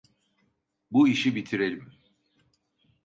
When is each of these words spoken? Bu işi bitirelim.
Bu 0.91 1.07
işi 1.07 1.35
bitirelim. 1.35 1.93